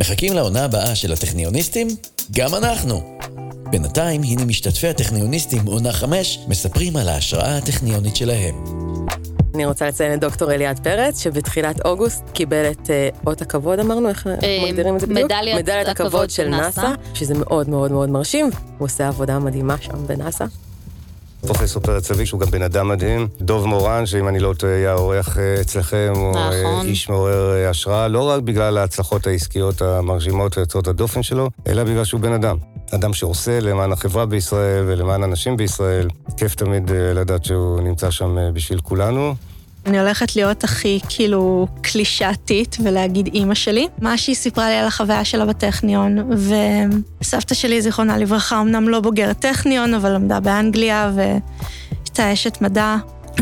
מחכים 0.00 0.32
לעונה 0.34 0.64
הבאה 0.64 0.94
של 0.94 1.12
הטכניוניסטים? 1.12 1.88
גם 2.30 2.54
אנחנו! 2.54 3.18
בינתיים, 3.70 4.22
הנה 4.22 4.44
משתתפי 4.44 4.88
הטכניוניסטים 4.88 5.66
עונה 5.66 5.92
חמש 5.92 6.38
מספרים 6.48 6.96
על 6.96 7.08
ההשראה 7.08 7.56
הטכניונית 7.56 8.16
שלהם. 8.16 8.64
אני 9.54 9.66
רוצה 9.66 9.88
לציין 9.88 10.14
את 10.14 10.20
דוקטור 10.20 10.52
אליעד 10.52 10.78
פרץ, 10.78 11.22
שבתחילת 11.22 11.86
אוגוסט 11.86 12.22
קיבל 12.32 12.70
את 12.70 12.90
אה, 12.90 13.08
אות 13.26 13.42
הכבוד, 13.42 13.78
אמרנו, 13.80 14.08
איך 14.08 14.26
אה, 14.26 14.64
מגדירים 14.68 14.94
את 14.96 15.00
זה 15.00 15.06
בדיוק? 15.06 15.32
מדליית 15.56 15.88
הכבוד 15.88 16.30
של 16.30 16.42
של 16.42 16.48
נאס"א. 16.48 16.80
נאס"א, 16.80 17.14
שזה 17.14 17.34
מאוד 17.34 17.68
מאוד 17.68 17.92
מאוד 17.92 18.08
מרשים. 18.08 18.50
הוא 18.78 18.86
עושה 18.86 19.08
עבודה 19.08 19.38
מדהימה 19.38 19.76
שם 19.80 20.06
בנאס"א. 20.06 20.44
פרופסור 21.46 21.82
פרץ 21.82 22.10
אביב, 22.10 22.26
שהוא 22.26 22.40
גם 22.40 22.50
בן 22.50 22.62
אדם 22.62 22.88
מדהים. 22.88 23.28
דוב 23.40 23.66
מורן, 23.66 24.06
שאם 24.06 24.28
אני 24.28 24.38
לא 24.38 24.54
טועה, 24.58 24.74
היה 24.74 24.94
אורח 24.94 25.38
אה, 25.38 25.60
אצלכם, 25.60 26.12
הוא 26.16 26.36
אה, 26.36 26.50
נכון. 26.62 26.86
איש 26.86 27.08
מעורר 27.08 27.54
אה, 27.54 27.70
השראה, 27.70 28.08
לא 28.08 28.28
רק 28.28 28.42
בגלל 28.42 28.78
ההצלחות 28.78 29.26
העסקיות 29.26 29.82
המרשימות 29.82 30.58
ויוצאות 30.58 30.88
הדופן 30.88 31.22
שלו, 31.22 31.50
אלא 31.66 31.84
בגלל 31.84 32.04
שהוא 32.04 32.20
בן 32.20 32.32
אדם. 32.32 32.56
אדם 32.94 33.14
שעושה 33.14 33.60
למען 33.60 33.92
החברה 33.92 34.26
בישראל 34.26 34.84
ולמען 34.86 35.22
אנשים 35.22 35.56
בישראל. 35.56 36.08
כיף 36.36 36.54
תמיד 36.54 36.90
לדעת 36.90 37.44
שהוא 37.44 37.80
נמצא 37.80 38.10
שם 38.10 38.36
בשביל 38.52 38.80
כולנו. 38.80 39.34
אני 39.88 40.00
הולכת 40.00 40.36
להיות 40.36 40.64
הכי 40.64 41.00
כאילו 41.08 41.66
קלישאתית 41.82 42.76
ולהגיד 42.82 43.26
אימא 43.26 43.54
שלי. 43.54 43.88
מה 44.00 44.18
שהיא 44.18 44.36
סיפרה 44.36 44.68
לי 44.68 44.74
על 44.74 44.86
החוויה 44.86 45.24
שלה 45.24 45.46
בטכניון, 45.46 46.30
וסבתא 47.20 47.54
שלי, 47.54 47.82
זיכרונה 47.82 48.18
לברכה, 48.18 48.60
אמנם 48.60 48.88
לא 48.88 49.00
בוגרת 49.00 49.38
טכניון, 49.38 49.94
אבל 49.94 50.12
למדה 50.12 50.40
באנגליה 50.40 51.12
והייתה 51.14 52.32
אשת 52.32 52.58
מדע. 52.60 52.96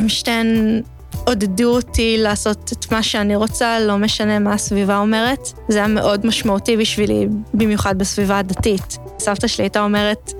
שתיהן 0.08 0.82
עודדו 1.26 1.74
אותי 1.74 2.16
לעשות 2.18 2.72
את 2.72 2.92
מה 2.92 3.02
שאני 3.02 3.36
רוצה, 3.36 3.80
לא 3.80 3.96
משנה 3.98 4.38
מה 4.38 4.52
הסביבה 4.54 4.98
אומרת. 4.98 5.52
זה 5.68 5.78
היה 5.78 5.86
מאוד 5.86 6.26
משמעותי 6.26 6.76
בשבילי, 6.76 7.26
במיוחד 7.54 7.98
בסביבה 7.98 8.38
הדתית. 8.38 8.98
סבתא 9.18 9.46
שלי 9.46 9.64
הייתה 9.64 9.80
אומרת, 9.80 10.32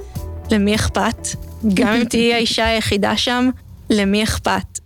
למי 0.50 0.74
אכפת? 0.74 1.28
גם 1.74 1.88
אם 1.88 2.04
תהיי 2.04 2.34
האישה 2.34 2.66
היחידה 2.66 3.16
שם, 3.16 3.50
למי 3.90 4.22
אכפת? 4.22 4.85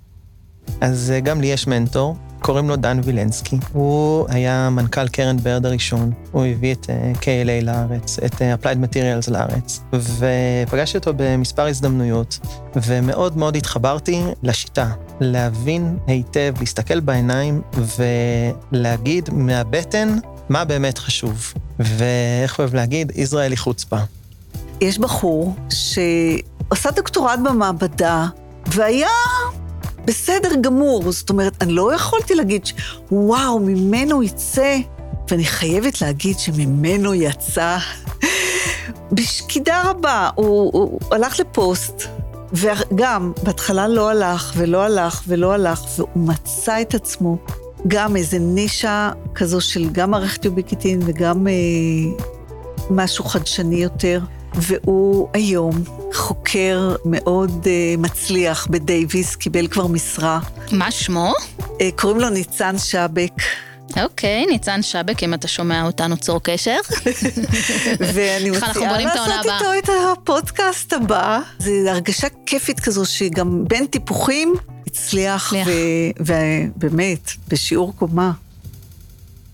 אז 0.80 1.10
אה, 1.14 1.20
גם 1.20 1.40
לי 1.40 1.46
יש 1.46 1.66
מנטור, 1.66 2.16
קוראים 2.40 2.68
לו 2.68 2.76
דן 2.76 3.00
וילנסקי. 3.04 3.58
הוא 3.72 4.26
היה 4.28 4.70
מנכ"ל 4.70 5.08
קרן 5.08 5.36
ברד 5.36 5.66
הראשון, 5.66 6.12
הוא 6.32 6.46
הביא 6.46 6.74
את 6.74 6.90
אה, 6.90 7.12
KLA 7.20 7.64
לארץ, 7.64 8.18
את 8.18 8.42
אה, 8.42 8.54
Applied 8.54 8.76
Materials 8.76 9.30
לארץ, 9.30 9.80
ופגשתי 9.92 10.98
אותו 10.98 11.12
במספר 11.16 11.66
הזדמנויות, 11.66 12.38
ומאוד 12.76 13.36
מאוד 13.36 13.56
התחברתי 13.56 14.22
לשיטה, 14.42 14.90
להבין 15.20 15.98
היטב, 16.06 16.54
להסתכל 16.60 17.00
בעיניים 17.00 17.62
ולהגיד 18.72 19.28
מהבטן 19.32 20.18
מה 20.48 20.64
באמת 20.64 20.98
חשוב. 20.98 21.52
ואיך 21.78 22.58
אוהב 22.58 22.74
להגיד? 22.74 23.12
ישראל 23.14 23.50
היא 23.50 23.58
חוצפה. 23.58 23.98
יש 24.80 24.98
בחור 24.98 25.54
שעשה 25.68 26.90
דוקטורט 26.90 27.38
במעבדה, 27.44 28.26
והיה 28.66 29.08
בסדר 30.04 30.48
גמור. 30.60 31.12
זאת 31.12 31.30
אומרת, 31.30 31.62
אני 31.62 31.72
לא 31.72 31.94
יכולתי 31.94 32.34
להגיד, 32.34 32.62
וואו, 33.12 33.58
ממנו 33.58 34.22
יצא, 34.22 34.78
ואני 35.30 35.44
חייבת 35.44 36.00
להגיד 36.00 36.38
שממנו 36.38 37.14
יצא 37.14 37.78
בשקידה 39.12 39.82
רבה. 39.90 40.30
הוא, 40.34 40.70
הוא 40.72 41.00
הלך 41.10 41.40
לפוסט, 41.40 42.02
וגם, 42.52 43.32
בהתחלה 43.42 43.88
לא 43.88 44.10
הלך, 44.10 44.52
ולא 44.56 44.82
הלך, 44.82 45.22
ולא 45.26 45.52
הלך, 45.52 45.84
והוא 45.96 46.08
מצא 46.16 46.80
את 46.80 46.94
עצמו. 46.94 47.36
גם 47.88 48.16
איזה 48.16 48.38
נישה 48.38 49.10
כזו 49.34 49.60
של 49.60 49.88
גם 49.92 50.10
מערכת 50.10 50.44
יוביקיטין 50.44 51.00
וגם 51.04 51.46
אה, 51.46 51.52
משהו 52.90 53.24
חדשני 53.24 53.82
יותר. 53.82 54.20
והוא 54.62 55.28
היום 55.34 55.84
חוקר 56.14 56.94
מאוד 57.04 57.66
אה, 57.66 57.94
מצליח 57.98 58.66
בדייוויס, 58.70 59.36
קיבל 59.36 59.66
כבר 59.66 59.86
משרה. 59.86 60.40
מה 60.72 60.90
שמו? 60.90 61.32
אה, 61.80 61.88
קוראים 61.96 62.20
לו 62.20 62.30
ניצן 62.30 62.78
שבק, 62.78 63.32
אוקיי, 64.02 64.46
ניצן 64.46 64.82
שבק, 64.82 65.22
אם 65.22 65.34
אתה 65.34 65.48
שומע 65.48 65.82
אותנו, 65.82 66.16
צור 66.16 66.40
קשר. 66.42 66.76
ואני 68.14 68.50
מציעה 68.50 68.98
לעשות? 69.00 69.52
איתו 69.52 69.78
את 69.78 69.88
הפודקאסט 70.12 70.92
הבא. 70.92 71.40
זו 71.58 71.70
הרגשה 71.86 72.26
כיפית 72.46 72.80
כזו 72.80 73.06
שגם 73.06 73.64
בין 73.68 73.86
טיפוחים 73.86 74.54
הצליח, 74.86 75.52
ובאמת, 76.20 77.30
בשיעור 77.48 77.92
קומה. 77.98 78.32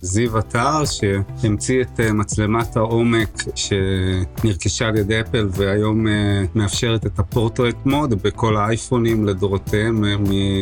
זיו 0.00 0.38
עטר, 0.38 0.84
שהמציא 0.84 1.82
את 1.82 2.00
אה, 2.00 2.12
מצלמת 2.12 2.76
העומק 2.76 3.42
שנרכשה 3.54 4.88
על 4.88 4.96
ידי 4.96 5.20
אפל 5.20 5.48
והיום 5.50 6.06
אה, 6.08 6.12
מאפשרת 6.54 7.06
את 7.06 7.18
הפורטרט 7.18 7.76
מוד 7.84 8.22
בכל 8.22 8.56
האייפונים 8.56 9.26
לדורותיהם, 9.26 10.04
אה, 10.04 10.14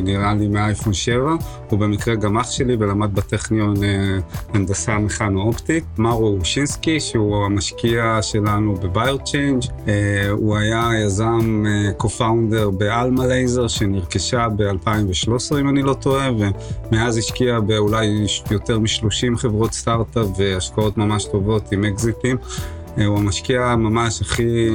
נראה 0.03 0.35
לי 0.35 0.49
מהאייפון 0.49 0.93
7. 0.93 1.35
הוא 1.71 1.79
במקרה 1.79 2.15
גם 2.15 2.39
אח 2.39 2.51
שלי 2.51 2.77
ולמד 2.79 3.15
בטכניון 3.15 3.75
הנדסה 4.55 4.99
מכנו-אופטית. 4.99 5.85
מרו 5.99 6.37
אושינסקי, 6.41 7.01
שהוא 7.01 7.45
המשקיע 7.45 8.19
שלנו 8.23 8.75
אה, 9.89 10.31
הוא 10.31 10.57
היה 10.57 10.91
יזם 11.05 11.65
co-founder 11.99 12.71
באלמה 12.79 13.27
לייזר 13.27 13.69
שנרכשה 13.69 14.49
ב-2013 14.57 15.61
אם 15.61 15.69
אני 15.69 15.83
לא 15.83 15.95
טועה, 15.95 16.31
ומאז 16.33 17.19
השקיע 17.19 17.61
באולי 17.61 18.27
יותר 18.51 18.79
מ-30 18.79 19.24
חברות 19.37 19.73
סטארט-אפ 19.73 20.27
והשקעות 20.39 20.97
ממש 20.97 21.25
טובות 21.25 21.73
עם 21.73 21.85
אקזיטים. 21.85 22.37
אה, 22.99 23.05
הוא 23.05 23.19
המשקיע 23.19 23.77
ממש 23.77 24.21
הכי 24.21 24.69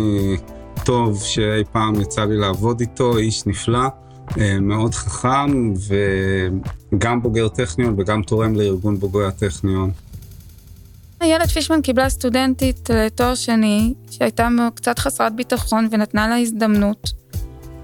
טוב 0.85 1.23
שאי 1.23 1.63
פעם 1.71 2.01
יצא 2.01 2.25
לי 2.25 2.37
לעבוד 2.37 2.79
איתו, 2.79 3.17
איש 3.17 3.47
נפלא, 3.47 3.87
אה, 4.37 4.59
מאוד 4.59 4.93
חכם 4.93 5.73
וגם 6.93 7.21
בוגר 7.21 7.47
טכניון 7.47 7.95
וגם 7.97 8.21
תורם 8.21 8.55
לארגון 8.55 8.99
בוגרי 8.99 9.27
הטכניון. 9.27 9.91
איילת 11.21 11.49
פישמן 11.49 11.81
קיבלה 11.81 12.09
סטודנטית 12.09 12.89
לתואר 12.89 13.35
שני, 13.35 13.93
שהייתה 14.11 14.47
קצת 14.75 14.99
חסרת 14.99 15.35
ביטחון 15.35 15.87
ונתנה 15.91 16.27
לה 16.27 16.37
הזדמנות. 16.37 17.18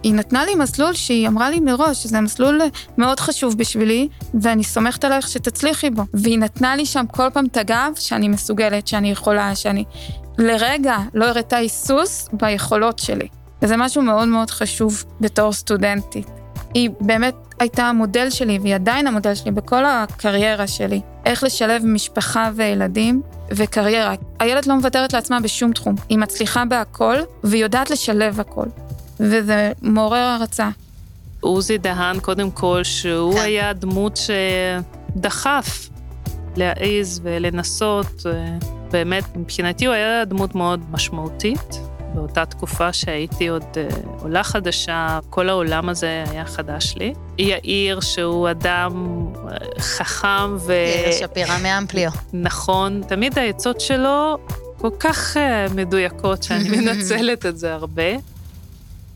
היא 0.05 0.13
נתנה 0.13 0.45
לי 0.45 0.55
מסלול 0.55 0.93
שהיא 0.93 1.27
אמרה 1.27 1.49
לי 1.49 1.59
מראש, 1.59 2.03
שזה 2.03 2.21
מסלול 2.21 2.61
מאוד 2.97 3.19
חשוב 3.19 3.57
בשבילי, 3.57 4.07
ואני 4.41 4.63
סומכת 4.63 5.05
עלייך 5.05 5.27
שתצליחי 5.27 5.89
בו. 5.89 6.03
והיא 6.13 6.39
נתנה 6.39 6.75
לי 6.75 6.85
שם 6.85 7.05
כל 7.11 7.29
פעם 7.33 7.45
את 7.45 7.57
הגב 7.57 7.91
שאני 7.95 8.27
מסוגלת, 8.27 8.87
שאני 8.87 9.11
יכולה, 9.11 9.55
שאני... 9.55 9.83
לרגע 10.37 10.97
לא 11.13 11.25
הראתה 11.25 11.57
היסוס 11.57 12.29
ביכולות 12.33 12.99
שלי. 12.99 13.27
וזה 13.61 13.77
משהו 13.77 14.01
מאוד 14.01 14.27
מאוד 14.27 14.49
חשוב 14.49 15.03
בתור 15.21 15.53
סטודנטית. 15.53 16.27
היא 16.73 16.89
באמת 17.01 17.35
הייתה 17.59 17.83
המודל 17.83 18.29
שלי, 18.29 18.59
והיא 18.61 18.75
עדיין 18.75 19.07
המודל 19.07 19.35
שלי 19.35 19.51
בכל 19.51 19.85
הקריירה 19.85 20.67
שלי. 20.67 21.01
איך 21.25 21.43
לשלב 21.43 21.85
משפחה 21.85 22.49
וילדים 22.55 23.21
וקריירה. 23.51 24.13
הילד 24.39 24.65
לא 24.65 24.75
מוותרת 24.75 25.13
לעצמה 25.13 25.39
בשום 25.39 25.73
תחום. 25.73 25.95
היא 26.09 26.17
מצליחה 26.17 26.65
בהכל, 26.65 27.15
והיא 27.43 27.63
יודעת 27.63 27.89
לשלב 27.89 28.39
הכל. 28.39 28.65
וזה 29.19 29.71
מעורר 29.81 30.17
הערצה. 30.17 30.69
עוזי 31.39 31.77
דהן, 31.77 32.19
קודם 32.19 32.51
כל, 32.51 32.83
שהוא 32.83 33.33
כן. 33.33 33.41
היה 33.41 33.73
דמות 33.73 34.19
שדחף 35.15 35.89
להעיז 36.55 37.19
ולנסות. 37.23 38.25
אה, 38.25 38.31
באמת, 38.91 39.23
מבחינתי 39.35 39.85
הוא 39.85 39.93
היה 39.93 40.25
דמות 40.25 40.55
מאוד 40.55 40.81
משמעותית. 40.91 41.79
באותה 42.15 42.45
תקופה 42.45 42.93
שהייתי 42.93 43.47
עוד 43.47 43.63
אה, 43.77 43.87
עולה 44.21 44.43
חדשה, 44.43 45.19
כל 45.29 45.49
העולם 45.49 45.89
הזה 45.89 46.23
היה 46.31 46.45
חדש 46.45 46.95
לי. 46.97 47.13
יאיר, 47.37 47.99
שהוא 47.99 48.49
אדם 48.51 49.25
אה, 49.47 49.57
חכם 49.79 50.55
ו... 50.59 50.73
יאיר 50.73 51.11
שפירא 51.11 51.57
מאמפליו. 51.63 52.11
נכון, 52.33 53.01
תמיד 53.07 53.39
העצות 53.39 53.81
שלו 53.81 54.37
כל 54.77 54.89
כך 54.99 55.37
מדויקות, 55.75 56.43
שאני 56.43 56.69
מנצלת 56.77 57.45
את 57.45 57.57
זה 57.57 57.73
הרבה. 57.73 58.34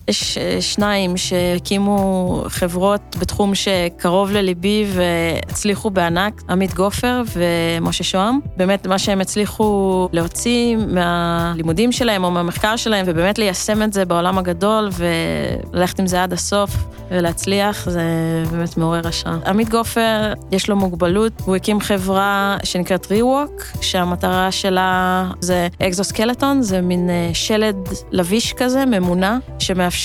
יש 0.10 0.38
שניים 0.60 1.18
שהקימו 1.18 2.44
חברות 2.48 3.16
בתחום 3.20 3.56
שקרוב 3.56 4.32
לליבי 4.32 4.86
והצליחו 4.94 5.90
בענק, 5.90 6.42
עמית 6.50 6.74
גופר 6.74 7.22
ומשה 7.34 8.04
שוהם. 8.04 8.40
באמת, 8.58 8.88
מה 8.88 9.00
שהם 9.00 9.22
הצליחו 9.22 10.10
להוציא 10.14 10.78
מהלימודים 10.78 11.92
שלהם 11.92 12.24
או 12.24 12.32
מהמחקר 12.32 12.76
שלהם, 12.76 13.06
ובאמת 13.08 13.40
ליישם 13.40 13.84
את 13.84 13.94
זה 13.94 14.06
בעולם 14.06 14.38
הגדול 14.38 14.90
וללכת 14.94 16.00
עם 16.00 16.08
זה 16.08 16.24
עד 16.24 16.34
הסוף 16.34 16.72
ולהצליח, 17.12 17.90
זה 17.90 18.04
באמת 18.52 18.78
מעורר 18.78 19.08
השראה. 19.08 19.36
עמית 19.46 19.70
גופר, 19.70 20.34
יש 20.52 20.70
לו 20.70 20.76
מוגבלות, 20.76 21.34
הוא 21.46 21.56
הקים 21.56 21.80
חברה 21.80 22.58
שנקראת 22.64 23.06
ReWalk, 23.06 23.82
שהמטרה 23.82 24.52
שלה 24.52 25.26
זה 25.40 25.68
אקזוסקלטון, 25.82 26.62
זה 26.62 26.82
מין 26.82 27.10
אה, 27.10 27.30
שלד 27.34 27.76
לביש 28.12 28.54
כזה, 28.54 28.86
ממונע, 28.86 29.38
שמאפשר 29.60 29.99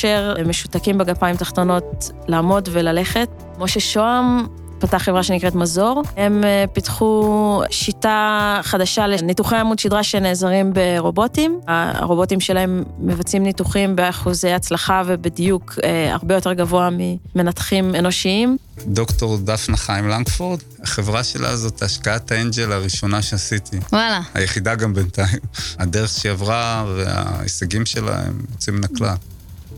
משותקים 0.46 0.99
בגפיים 0.99 1.37
תחתונות 1.37 2.11
לעמוד 2.29 2.69
וללכת. 2.73 3.29
משה 3.58 3.81
שוהם 3.81 4.46
פתח 4.79 4.99
חברה 4.99 5.23
שנקראת 5.23 5.55
מזור. 5.55 6.02
הם 6.17 6.44
אה, 6.44 6.64
פיתחו 6.73 7.62
שיטה 7.70 8.61
חדשה 8.62 9.06
לניתוחי 9.06 9.56
עמוד 9.56 9.79
שדרה 9.79 10.02
שנעזרים 10.02 10.73
ברובוטים. 10.73 11.61
הרובוטים 11.67 12.41
שלהם 12.41 12.82
מבצעים 12.99 13.43
ניתוחים 13.43 13.96
באחוזי 13.96 14.52
הצלחה 14.52 15.02
ובדיוק 15.06 15.75
אה, 15.85 16.12
הרבה 16.12 16.35
יותר 16.35 16.52
גבוה 16.52 16.88
ממנתחים 17.35 17.94
אנושיים. 17.94 18.56
דוקטור 18.87 19.38
דפנה 19.38 19.76
חיים 19.76 20.08
לנגפורד, 20.08 20.61
החברה 20.82 21.25
שלה 21.25 21.56
זאת 21.56 21.82
השקעת 21.82 22.32
האנג'ל 22.32 22.73
הראשונה 22.73 23.23
שעשיתי. 23.23 23.76
וואלה. 23.93 24.20
היחידה 24.35 24.75
גם 24.75 24.94
בינתיים. 24.94 25.38
הדרך 25.79 26.11
שהיא 26.11 26.32
עברה 26.32 26.85
וההישגים 26.96 27.87
שלה 27.87 28.23
הם 28.26 28.41
יוצאים 28.52 28.76
מן 28.76 28.85
הכלל. 28.85 29.17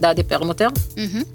דדי 0.01 0.23
פרמוטר, 0.23 0.69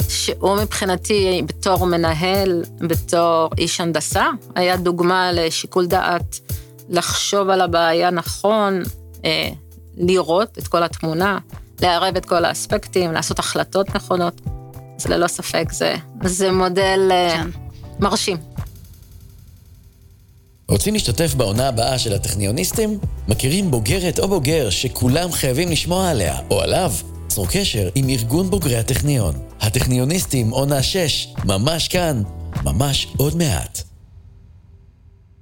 שהוא 0.10 0.56
מבחינתי, 0.56 1.42
בתור 1.46 1.86
מנהל, 1.86 2.64
בתור 2.80 3.50
איש 3.58 3.82
הנדסה, 3.82 4.26
היה 4.56 4.78
דוגמה 4.78 5.32
לשיקול 5.32 5.88
דעת, 5.88 6.40
לחשוב 6.90 7.50
על 7.50 7.62
הבעיה 7.62 8.10
נכון, 8.10 8.84
אה, 9.26 9.50
לראות 9.98 10.58
את 10.58 10.68
כל 10.68 10.84
התמונה, 10.84 11.38
לערב 11.82 12.16
את 12.16 12.26
כל 12.26 12.46
האספקטים, 12.46 13.12
לעשות 13.12 13.40
החלטות 13.40 13.96
נכונות. 13.96 14.42
אז 15.00 15.08
ללא 15.08 15.28
ספק 15.28 15.66
זה, 15.72 15.96
זה 16.24 16.52
מודל 16.52 17.10
אה, 17.12 17.30
כן. 17.32 17.48
מרשים. 18.00 18.38
רוצים 20.70 20.94
להשתתף 20.94 21.34
בעונה 21.34 21.68
הבאה 21.68 22.00
של 22.00 22.14
הטכניוניסטים? 22.14 23.00
מכירים 23.28 23.72
בוגרת 23.72 24.20
או 24.20 24.28
בוגר 24.28 24.70
שכולם 24.70 25.32
חייבים 25.32 25.72
לשמוע 25.72 26.10
עליה 26.10 26.40
או 26.50 26.62
עליו? 26.62 26.92
צרו 27.32 27.48
קשר 27.52 27.90
עם 27.96 28.10
ארגון 28.10 28.50
בוגרי 28.50 28.76
הטכניון. 28.76 29.34
הטכניוניסטים 29.62 30.50
עונה 30.50 30.84
6, 30.84 31.28
ממש 31.46 31.88
כאן, 31.88 32.22
ממש 32.64 33.08
עוד 33.18 33.38
מעט. 33.38 33.91